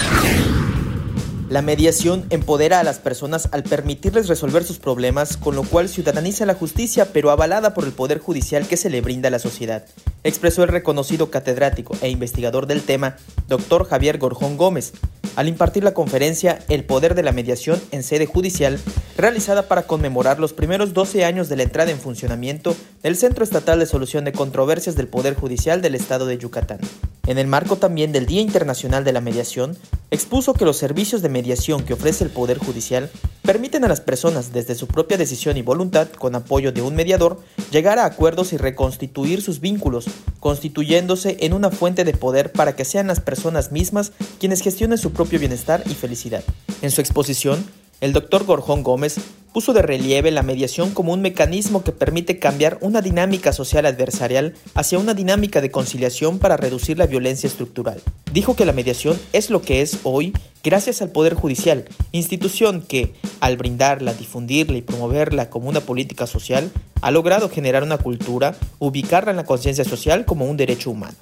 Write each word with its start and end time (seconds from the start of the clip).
La 1.48 1.62
mediación 1.62 2.26
empodera 2.28 2.80
a 2.80 2.84
las 2.84 2.98
personas 2.98 3.48
al 3.52 3.62
permitirles 3.62 4.28
resolver 4.28 4.62
sus 4.62 4.78
problemas, 4.78 5.38
con 5.38 5.56
lo 5.56 5.62
cual 5.62 5.88
ciudadaniza 5.88 6.44
la 6.44 6.52
justicia, 6.52 7.14
pero 7.14 7.30
avalada 7.30 7.72
por 7.72 7.84
el 7.84 7.92
Poder 7.92 8.18
Judicial 8.18 8.68
que 8.68 8.76
se 8.76 8.90
le 8.90 9.00
brinda 9.00 9.28
a 9.28 9.30
la 9.30 9.38
sociedad, 9.38 9.86
expresó 10.22 10.62
el 10.62 10.68
reconocido 10.68 11.30
catedrático 11.30 11.96
e 12.02 12.10
investigador 12.10 12.66
del 12.66 12.82
tema, 12.82 13.16
doctor 13.48 13.88
Javier 13.88 14.18
Gorjón 14.18 14.58
Gómez, 14.58 14.92
al 15.36 15.48
impartir 15.48 15.82
la 15.82 15.94
conferencia 15.94 16.58
El 16.68 16.84
Poder 16.84 17.14
de 17.14 17.22
la 17.22 17.32
Mediación 17.32 17.80
en 17.90 18.02
sede 18.02 18.26
judicial, 18.26 18.78
realizada 19.16 19.68
para 19.68 19.84
conmemorar 19.84 20.40
los 20.40 20.52
primeros 20.52 20.92
12 20.92 21.24
años 21.24 21.48
de 21.48 21.56
la 21.56 21.62
entrada 21.62 21.90
en 21.90 22.00
funcionamiento 22.00 22.76
del 23.02 23.16
Centro 23.16 23.44
Estatal 23.44 23.78
de 23.78 23.86
Solución 23.86 24.24
de 24.24 24.32
Controversias 24.32 24.96
del 24.96 25.08
Poder 25.08 25.34
Judicial 25.34 25.82
del 25.82 25.94
Estado 25.94 26.26
de 26.26 26.38
Yucatán. 26.38 26.78
En 27.26 27.38
el 27.38 27.46
marco 27.46 27.76
también 27.76 28.12
del 28.12 28.26
Día 28.26 28.42
Internacional 28.42 29.02
de 29.02 29.12
la 29.12 29.22
Mediación, 29.22 29.78
expuso 30.10 30.52
que 30.52 30.66
los 30.66 30.76
servicios 30.76 31.22
de 31.22 31.30
mediación 31.30 31.82
que 31.82 31.94
ofrece 31.94 32.22
el 32.24 32.30
Poder 32.30 32.58
Judicial 32.58 33.10
permiten 33.40 33.84
a 33.84 33.88
las 33.88 34.02
personas, 34.02 34.52
desde 34.52 34.74
su 34.74 34.86
propia 34.86 35.16
decisión 35.16 35.56
y 35.56 35.62
voluntad, 35.62 36.08
con 36.08 36.34
apoyo 36.34 36.70
de 36.70 36.82
un 36.82 36.94
mediador, 36.94 37.40
llegar 37.70 37.98
a 37.98 38.04
acuerdos 38.04 38.52
y 38.52 38.58
reconstituir 38.58 39.40
sus 39.40 39.60
vínculos, 39.60 40.04
constituyéndose 40.38 41.38
en 41.40 41.54
una 41.54 41.70
fuente 41.70 42.04
de 42.04 42.12
poder 42.12 42.52
para 42.52 42.76
que 42.76 42.84
sean 42.84 43.06
las 43.06 43.20
personas 43.20 43.72
mismas 43.72 44.12
quienes 44.38 44.60
gestionen 44.60 44.98
su 44.98 45.12
propio 45.12 45.38
bienestar 45.38 45.82
y 45.86 45.94
felicidad. 45.94 46.44
En 46.82 46.90
su 46.90 47.00
exposición, 47.00 47.64
el 48.00 48.12
doctor 48.12 48.44
Gorjón 48.44 48.82
Gómez 48.82 49.16
puso 49.54 49.72
de 49.72 49.82
relieve 49.82 50.32
la 50.32 50.42
mediación 50.42 50.90
como 50.90 51.12
un 51.12 51.22
mecanismo 51.22 51.84
que 51.84 51.92
permite 51.92 52.40
cambiar 52.40 52.76
una 52.80 53.00
dinámica 53.00 53.52
social 53.52 53.86
adversarial 53.86 54.54
hacia 54.74 54.98
una 54.98 55.14
dinámica 55.14 55.60
de 55.60 55.70
conciliación 55.70 56.40
para 56.40 56.56
reducir 56.56 56.98
la 56.98 57.06
violencia 57.06 57.46
estructural. 57.46 58.02
Dijo 58.32 58.56
que 58.56 58.64
la 58.64 58.72
mediación 58.72 59.16
es 59.32 59.50
lo 59.50 59.62
que 59.62 59.80
es 59.80 59.98
hoy 60.02 60.32
gracias 60.64 61.02
al 61.02 61.10
Poder 61.10 61.34
Judicial, 61.34 61.84
institución 62.10 62.82
que, 62.82 63.14
al 63.38 63.56
brindarla, 63.56 64.12
difundirla 64.14 64.76
y 64.78 64.82
promoverla 64.82 65.50
como 65.50 65.68
una 65.68 65.80
política 65.80 66.26
social, 66.26 66.72
ha 67.00 67.12
logrado 67.12 67.48
generar 67.48 67.84
una 67.84 67.98
cultura, 67.98 68.56
ubicarla 68.80 69.30
en 69.30 69.36
la 69.36 69.44
conciencia 69.44 69.84
social 69.84 70.24
como 70.24 70.46
un 70.46 70.56
derecho 70.56 70.90
humano. 70.90 71.14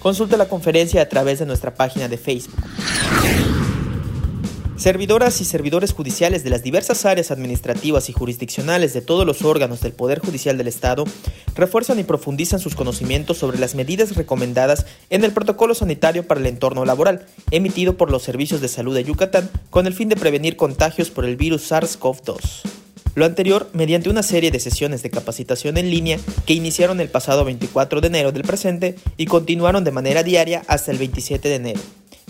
Consulta 0.00 0.36
la 0.36 0.48
conferencia 0.48 1.02
a 1.02 1.08
través 1.08 1.40
de 1.40 1.46
nuestra 1.46 1.74
página 1.74 2.06
de 2.06 2.16
Facebook. 2.16 2.59
Servidoras 4.80 5.42
y 5.42 5.44
servidores 5.44 5.92
judiciales 5.92 6.42
de 6.42 6.48
las 6.48 6.62
diversas 6.62 7.04
áreas 7.04 7.30
administrativas 7.30 8.08
y 8.08 8.14
jurisdiccionales 8.14 8.94
de 8.94 9.02
todos 9.02 9.26
los 9.26 9.42
órganos 9.42 9.82
del 9.82 9.92
Poder 9.92 10.20
Judicial 10.20 10.56
del 10.56 10.68
Estado 10.68 11.04
refuerzan 11.54 11.98
y 11.98 12.04
profundizan 12.04 12.60
sus 12.60 12.74
conocimientos 12.74 13.36
sobre 13.36 13.58
las 13.58 13.74
medidas 13.74 14.16
recomendadas 14.16 14.86
en 15.10 15.22
el 15.22 15.32
Protocolo 15.32 15.74
Sanitario 15.74 16.26
para 16.26 16.40
el 16.40 16.46
Entorno 16.46 16.86
Laboral, 16.86 17.26
emitido 17.50 17.98
por 17.98 18.10
los 18.10 18.22
Servicios 18.22 18.62
de 18.62 18.68
Salud 18.68 18.94
de 18.94 19.04
Yucatán, 19.04 19.50
con 19.68 19.86
el 19.86 19.92
fin 19.92 20.08
de 20.08 20.16
prevenir 20.16 20.56
contagios 20.56 21.10
por 21.10 21.26
el 21.26 21.36
virus 21.36 21.70
SARS-CoV-2. 21.70 22.62
Lo 23.16 23.26
anterior 23.26 23.68
mediante 23.74 24.08
una 24.08 24.22
serie 24.22 24.50
de 24.50 24.60
sesiones 24.60 25.02
de 25.02 25.10
capacitación 25.10 25.76
en 25.76 25.90
línea 25.90 26.18
que 26.46 26.54
iniciaron 26.54 27.02
el 27.02 27.10
pasado 27.10 27.44
24 27.44 28.00
de 28.00 28.06
enero 28.06 28.32
del 28.32 28.44
presente 28.44 28.94
y 29.18 29.26
continuaron 29.26 29.84
de 29.84 29.90
manera 29.90 30.22
diaria 30.22 30.62
hasta 30.68 30.90
el 30.90 30.96
27 30.96 31.50
de 31.50 31.54
enero 31.56 31.80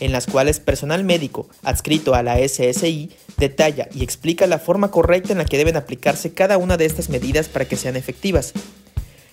en 0.00 0.12
las 0.12 0.26
cuales 0.26 0.60
personal 0.60 1.04
médico 1.04 1.48
adscrito 1.62 2.14
a 2.14 2.22
la 2.22 2.36
SSI 2.36 3.10
detalla 3.36 3.88
y 3.94 4.02
explica 4.02 4.46
la 4.46 4.58
forma 4.58 4.90
correcta 4.90 5.32
en 5.32 5.38
la 5.38 5.44
que 5.44 5.58
deben 5.58 5.76
aplicarse 5.76 6.32
cada 6.32 6.58
una 6.58 6.76
de 6.76 6.86
estas 6.86 7.08
medidas 7.08 7.48
para 7.48 7.66
que 7.66 7.76
sean 7.76 7.96
efectivas. 7.96 8.52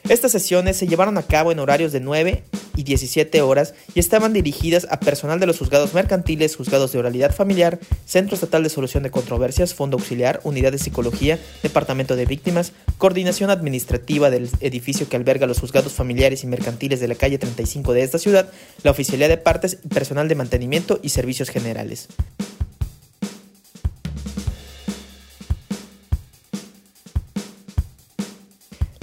Estas 0.09 0.31
sesiones 0.31 0.77
se 0.77 0.88
llevaron 0.88 1.17
a 1.17 1.23
cabo 1.23 1.51
en 1.51 1.59
horarios 1.59 1.91
de 1.91 2.00
9 2.00 2.44
y 2.77 2.83
17 2.83 3.41
horas 3.41 3.73
y 3.93 3.99
estaban 3.99 4.31
dirigidas 4.31 4.88
a 4.89 5.01
personal 5.01 5.39
de 5.39 5.47
los 5.47 5.57
juzgados 5.57 5.93
mercantiles, 5.93 6.55
juzgados 6.55 6.93
de 6.93 6.99
oralidad 6.99 7.35
familiar, 7.35 7.79
Centro 8.05 8.35
Estatal 8.35 8.63
de 8.63 8.69
Solución 8.69 9.03
de 9.03 9.11
Controversias, 9.11 9.73
Fondo 9.73 9.97
Auxiliar, 9.97 10.39
Unidad 10.43 10.71
de 10.71 10.77
Psicología, 10.77 11.39
Departamento 11.63 12.15
de 12.15 12.25
Víctimas, 12.25 12.71
Coordinación 12.97 13.49
Administrativa 13.49 14.29
del 14.29 14.49
edificio 14.61 15.09
que 15.09 15.17
alberga 15.17 15.47
los 15.47 15.59
juzgados 15.59 15.93
familiares 15.93 16.43
y 16.43 16.47
mercantiles 16.47 16.99
de 16.99 17.07
la 17.07 17.15
calle 17.15 17.38
35 17.38 17.93
de 17.93 18.03
esta 18.03 18.19
ciudad, 18.19 18.49
la 18.83 18.91
Oficialía 18.91 19.27
de 19.27 19.38
Partes 19.38 19.79
y 19.83 19.88
personal 19.88 20.27
de 20.27 20.35
mantenimiento 20.35 20.99
y 21.01 21.09
servicios 21.09 21.49
generales. 21.49 22.07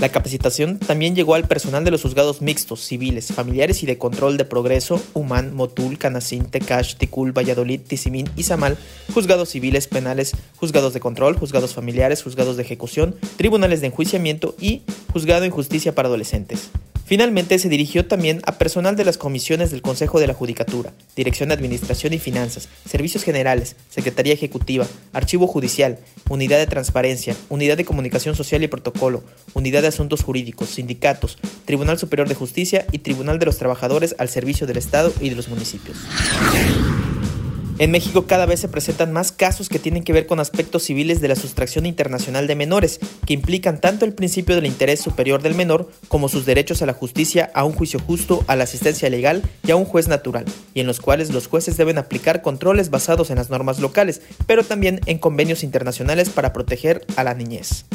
La 0.04 0.12
capacitación 0.12 0.78
también 0.78 1.14
llegó 1.14 1.34
al 1.34 1.48
personal 1.48 1.82
de 1.82 1.90
los 1.90 2.02
juzgados 2.02 2.42
mixtos, 2.42 2.80
civiles, 2.80 3.28
familiares 3.32 3.82
y 3.82 3.86
de 3.86 3.96
control 3.96 4.36
de 4.36 4.44
progreso, 4.44 5.00
Humán, 5.14 5.54
Motul, 5.54 5.96
Canacín, 5.96 6.44
Tecash, 6.44 6.96
Ticul, 6.96 7.32
Valladolid, 7.32 7.80
Tizimín 7.80 8.28
y 8.36 8.42
Samal, 8.42 8.76
juzgados 9.14 9.48
civiles, 9.48 9.86
penales, 9.86 10.32
juzgados 10.56 10.92
de 10.92 11.00
control, 11.00 11.38
juzgados 11.38 11.72
familiares, 11.72 12.22
juzgados 12.22 12.58
de 12.58 12.64
ejecución, 12.64 13.16
tribunales 13.38 13.80
de 13.80 13.86
enjuiciamiento 13.86 14.54
y 14.60 14.82
juzgado 15.10 15.46
en 15.46 15.50
justicia 15.50 15.94
para 15.94 16.08
adolescentes. 16.08 16.68
Finalmente 17.04 17.58
se 17.58 17.68
dirigió 17.68 18.06
también 18.06 18.40
a 18.46 18.52
personal 18.52 18.96
de 18.96 19.04
las 19.04 19.18
comisiones 19.18 19.70
del 19.70 19.82
Consejo 19.82 20.20
de 20.20 20.26
la 20.26 20.32
Judicatura, 20.32 20.94
Dirección 21.14 21.50
de 21.50 21.54
Administración 21.54 22.14
y 22.14 22.18
Finanzas, 22.18 22.68
Servicios 22.88 23.24
Generales, 23.24 23.76
Secretaría 23.90 24.32
Ejecutiva, 24.32 24.86
Archivo 25.12 25.46
Judicial, 25.46 25.98
Unidad 26.30 26.58
de 26.58 26.66
Transparencia, 26.66 27.36
Unidad 27.50 27.76
de 27.76 27.84
Comunicación 27.84 28.34
Social 28.34 28.62
y 28.62 28.68
Protocolo, 28.68 29.22
Unidad 29.52 29.82
de 29.82 29.88
Asuntos 29.88 30.22
Jurídicos, 30.22 30.70
Sindicatos, 30.70 31.38
Tribunal 31.66 31.98
Superior 31.98 32.26
de 32.26 32.34
Justicia 32.34 32.86
y 32.90 33.00
Tribunal 33.00 33.38
de 33.38 33.46
los 33.46 33.58
Trabajadores 33.58 34.14
al 34.18 34.30
servicio 34.30 34.66
del 34.66 34.78
Estado 34.78 35.12
y 35.20 35.28
de 35.28 35.36
los 35.36 35.48
municipios. 35.48 35.98
En 37.76 37.90
México 37.90 38.26
cada 38.28 38.46
vez 38.46 38.60
se 38.60 38.68
presentan 38.68 39.12
más 39.12 39.32
casos 39.32 39.68
que 39.68 39.80
tienen 39.80 40.04
que 40.04 40.12
ver 40.12 40.28
con 40.28 40.38
aspectos 40.38 40.84
civiles 40.84 41.20
de 41.20 41.26
la 41.26 41.34
sustracción 41.34 41.86
internacional 41.86 42.46
de 42.46 42.54
menores, 42.54 43.00
que 43.26 43.34
implican 43.34 43.80
tanto 43.80 44.04
el 44.04 44.14
principio 44.14 44.54
del 44.54 44.66
interés 44.66 45.00
superior 45.00 45.42
del 45.42 45.56
menor 45.56 45.90
como 46.06 46.28
sus 46.28 46.46
derechos 46.46 46.82
a 46.82 46.86
la 46.86 46.92
justicia, 46.92 47.50
a 47.52 47.64
un 47.64 47.72
juicio 47.72 47.98
justo, 47.98 48.44
a 48.46 48.54
la 48.54 48.62
asistencia 48.62 49.10
legal 49.10 49.42
y 49.66 49.72
a 49.72 49.76
un 49.76 49.86
juez 49.86 50.06
natural, 50.06 50.44
y 50.72 50.80
en 50.80 50.86
los 50.86 51.00
cuales 51.00 51.30
los 51.30 51.48
jueces 51.48 51.76
deben 51.76 51.98
aplicar 51.98 52.42
controles 52.42 52.90
basados 52.90 53.30
en 53.30 53.36
las 53.36 53.50
normas 53.50 53.80
locales, 53.80 54.22
pero 54.46 54.62
también 54.62 55.00
en 55.06 55.18
convenios 55.18 55.64
internacionales 55.64 56.28
para 56.28 56.52
proteger 56.52 57.04
a 57.16 57.24
la 57.24 57.34
niñez. 57.34 57.86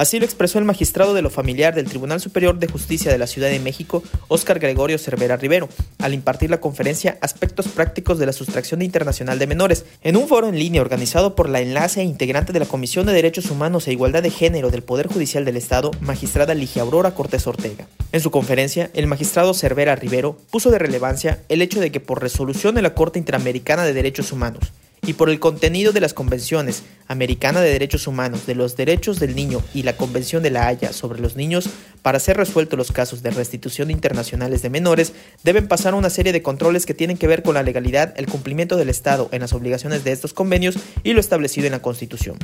Así 0.00 0.18
lo 0.18 0.24
expresó 0.24 0.58
el 0.58 0.64
magistrado 0.64 1.12
de 1.12 1.20
lo 1.20 1.28
familiar 1.28 1.74
del 1.74 1.86
Tribunal 1.86 2.22
Superior 2.22 2.58
de 2.58 2.68
Justicia 2.68 3.12
de 3.12 3.18
la 3.18 3.26
Ciudad 3.26 3.50
de 3.50 3.60
México, 3.60 4.02
Óscar 4.28 4.58
Gregorio 4.58 4.96
Cervera 4.96 5.36
Rivero, 5.36 5.68
al 5.98 6.14
impartir 6.14 6.48
la 6.48 6.58
conferencia 6.58 7.18
Aspectos 7.20 7.68
Prácticos 7.68 8.18
de 8.18 8.24
la 8.24 8.32
Sustracción 8.32 8.80
Internacional 8.80 9.38
de 9.38 9.46
Menores, 9.46 9.84
en 10.00 10.16
un 10.16 10.26
foro 10.26 10.48
en 10.48 10.58
línea 10.58 10.80
organizado 10.80 11.34
por 11.34 11.50
la 11.50 11.60
enlace 11.60 12.00
e 12.00 12.04
integrante 12.04 12.54
de 12.54 12.60
la 12.60 12.64
Comisión 12.64 13.04
de 13.04 13.12
Derechos 13.12 13.50
Humanos 13.50 13.88
e 13.88 13.92
Igualdad 13.92 14.22
de 14.22 14.30
Género 14.30 14.70
del 14.70 14.82
Poder 14.82 15.06
Judicial 15.06 15.44
del 15.44 15.58
Estado, 15.58 15.90
magistrada 16.00 16.54
Ligia 16.54 16.80
Aurora 16.80 17.10
Cortés 17.10 17.46
Ortega. 17.46 17.86
En 18.12 18.22
su 18.22 18.30
conferencia, 18.30 18.90
el 18.94 19.06
magistrado 19.06 19.52
Cervera 19.52 19.96
Rivero 19.96 20.38
puso 20.50 20.70
de 20.70 20.78
relevancia 20.78 21.42
el 21.50 21.60
hecho 21.60 21.78
de 21.78 21.92
que 21.92 22.00
por 22.00 22.22
resolución 22.22 22.74
de 22.74 22.80
la 22.80 22.94
Corte 22.94 23.18
Interamericana 23.18 23.84
de 23.84 23.92
Derechos 23.92 24.32
Humanos, 24.32 24.72
y 25.10 25.12
por 25.12 25.28
el 25.28 25.40
contenido 25.40 25.90
de 25.90 26.00
las 26.00 26.14
convenciones 26.14 26.84
Americana 27.08 27.60
de 27.60 27.70
Derechos 27.70 28.06
Humanos 28.06 28.46
de 28.46 28.54
los 28.54 28.76
Derechos 28.76 29.18
del 29.18 29.34
Niño 29.34 29.60
y 29.74 29.82
la 29.82 29.96
Convención 29.96 30.40
de 30.40 30.50
la 30.50 30.68
Haya 30.68 30.92
sobre 30.92 31.20
los 31.20 31.34
niños, 31.34 31.68
para 32.00 32.20
ser 32.20 32.36
resueltos 32.36 32.78
los 32.78 32.92
casos 32.92 33.20
de 33.20 33.32
restitución 33.32 33.90
internacionales 33.90 34.62
de 34.62 34.70
menores, 34.70 35.12
deben 35.42 35.66
pasar 35.66 35.94
una 35.94 36.10
serie 36.10 36.32
de 36.32 36.42
controles 36.42 36.86
que 36.86 36.94
tienen 36.94 37.16
que 37.16 37.26
ver 37.26 37.42
con 37.42 37.54
la 37.54 37.64
legalidad, 37.64 38.14
el 38.18 38.26
cumplimiento 38.26 38.76
del 38.76 38.88
Estado 38.88 39.28
en 39.32 39.40
las 39.40 39.52
obligaciones 39.52 40.04
de 40.04 40.12
estos 40.12 40.32
convenios 40.32 40.76
y 41.02 41.12
lo 41.12 41.18
establecido 41.18 41.66
en 41.66 41.72
la 41.72 41.82
Constitución. 41.82 42.36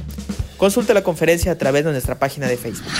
Consulte 0.56 0.92
la 0.92 1.04
conferencia 1.04 1.52
a 1.52 1.58
través 1.58 1.84
de 1.84 1.92
nuestra 1.92 2.18
página 2.18 2.48
de 2.48 2.56
Facebook. 2.56 2.90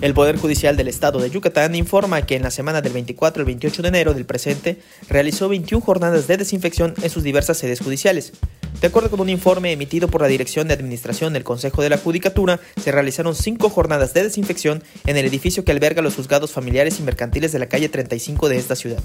El 0.00 0.14
Poder 0.14 0.36
Judicial 0.36 0.76
del 0.76 0.86
Estado 0.86 1.18
de 1.18 1.28
Yucatán 1.28 1.74
informa 1.74 2.22
que 2.22 2.36
en 2.36 2.42
la 2.42 2.52
semana 2.52 2.80
del 2.80 2.92
24 2.92 3.40
al 3.40 3.46
28 3.46 3.82
de 3.82 3.88
enero 3.88 4.14
del 4.14 4.26
presente 4.26 4.78
realizó 5.08 5.48
21 5.48 5.84
jornadas 5.84 6.28
de 6.28 6.36
desinfección 6.36 6.94
en 7.02 7.10
sus 7.10 7.24
diversas 7.24 7.58
sedes 7.58 7.80
judiciales. 7.80 8.32
De 8.80 8.86
acuerdo 8.86 9.10
con 9.10 9.18
un 9.18 9.28
informe 9.28 9.72
emitido 9.72 10.06
por 10.06 10.20
la 10.20 10.28
Dirección 10.28 10.68
de 10.68 10.74
Administración 10.74 11.32
del 11.32 11.42
Consejo 11.42 11.82
de 11.82 11.90
la 11.90 11.98
Judicatura, 11.98 12.60
se 12.80 12.92
realizaron 12.92 13.34
cinco 13.34 13.70
jornadas 13.70 14.14
de 14.14 14.22
desinfección 14.22 14.84
en 15.04 15.16
el 15.16 15.26
edificio 15.26 15.64
que 15.64 15.72
alberga 15.72 16.00
los 16.00 16.14
juzgados 16.14 16.52
familiares 16.52 17.00
y 17.00 17.02
mercantiles 17.02 17.50
de 17.50 17.58
la 17.58 17.66
calle 17.66 17.88
35 17.88 18.48
de 18.48 18.56
esta 18.56 18.76
ciudad. 18.76 19.02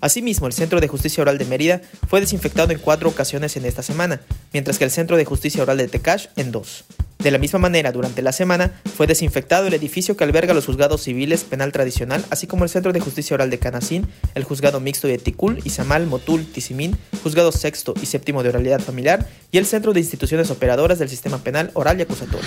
Asimismo, 0.00 0.48
el 0.48 0.52
Centro 0.52 0.80
de 0.80 0.88
Justicia 0.88 1.22
Oral 1.22 1.38
de 1.38 1.44
Mérida 1.44 1.80
fue 2.08 2.20
desinfectado 2.20 2.72
en 2.72 2.80
cuatro 2.80 3.08
ocasiones 3.08 3.56
en 3.56 3.66
esta 3.66 3.84
semana, 3.84 4.20
mientras 4.52 4.78
que 4.78 4.84
el 4.84 4.90
Centro 4.90 5.16
de 5.16 5.24
Justicia 5.24 5.62
Oral 5.62 5.78
de 5.78 5.86
Tecash 5.86 6.26
en 6.34 6.50
dos. 6.50 6.84
De 7.24 7.30
la 7.30 7.38
misma 7.38 7.58
manera, 7.58 7.90
durante 7.90 8.20
la 8.20 8.32
semana 8.32 8.70
fue 8.96 9.06
desinfectado 9.06 9.66
el 9.66 9.72
edificio 9.72 10.14
que 10.14 10.24
alberga 10.24 10.52
los 10.52 10.66
juzgados 10.66 11.04
civiles 11.04 11.42
penal 11.42 11.72
tradicional, 11.72 12.22
así 12.28 12.46
como 12.46 12.64
el 12.64 12.70
Centro 12.70 12.92
de 12.92 13.00
Justicia 13.00 13.32
Oral 13.32 13.48
de 13.48 13.58
Canacín, 13.58 14.06
el 14.34 14.44
juzgado 14.44 14.78
mixto 14.78 15.08
de 15.08 15.16
Ticul, 15.16 15.58
Izamal, 15.64 16.06
Motul, 16.06 16.44
Tizimín, 16.44 16.98
juzgado 17.22 17.50
sexto 17.50 17.94
y 18.02 18.04
séptimo 18.04 18.42
de 18.42 18.50
oralidad 18.50 18.78
familiar 18.78 19.26
y 19.50 19.56
el 19.56 19.64
Centro 19.64 19.94
de 19.94 20.00
Instituciones 20.00 20.50
Operadoras 20.50 20.98
del 20.98 21.08
Sistema 21.08 21.38
Penal 21.38 21.70
Oral 21.72 21.98
y 21.98 22.02
Acusatorio. 22.02 22.46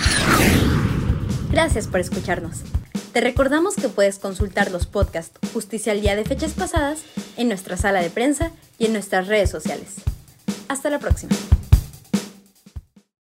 Gracias 1.50 1.88
por 1.88 1.98
escucharnos. 1.98 2.58
Te 3.12 3.20
recordamos 3.20 3.74
que 3.74 3.88
puedes 3.88 4.20
consultar 4.20 4.70
los 4.70 4.86
podcasts 4.86 5.40
Justicia 5.52 5.90
al 5.90 6.02
Día 6.02 6.14
de 6.14 6.24
fechas 6.24 6.52
pasadas 6.52 7.00
en 7.36 7.48
nuestra 7.48 7.76
sala 7.76 8.00
de 8.00 8.10
prensa 8.10 8.52
y 8.78 8.86
en 8.86 8.92
nuestras 8.92 9.26
redes 9.26 9.50
sociales. 9.50 9.94
Hasta 10.68 10.88
la 10.88 11.00
próxima. 11.00 11.34